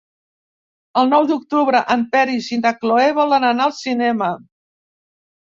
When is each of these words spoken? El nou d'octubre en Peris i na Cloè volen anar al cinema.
El 1.01 1.11
nou 1.11 1.27
d'octubre 1.31 1.81
en 1.97 2.05
Peris 2.15 2.49
i 2.57 2.59
na 2.63 2.73
Cloè 2.81 3.05
volen 3.19 3.47
anar 3.51 3.69
al 3.69 3.77
cinema. 3.83 4.33